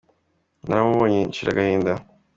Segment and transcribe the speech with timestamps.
[0.67, 1.91] Naramubonye nshira agahinda